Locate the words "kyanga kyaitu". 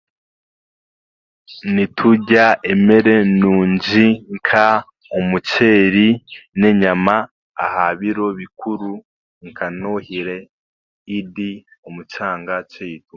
12.11-13.09